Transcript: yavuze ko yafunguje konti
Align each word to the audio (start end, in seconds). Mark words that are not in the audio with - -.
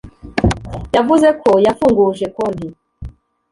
yavuze 0.95 1.27
ko 1.41 1.51
yafunguje 1.65 2.25
konti 2.35 2.67